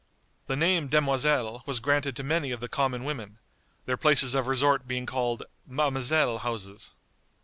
[0.47, 3.37] The name demoiselle was granted to many of the common women,
[3.85, 6.89] their places of resort being called "Ma'amselle houses."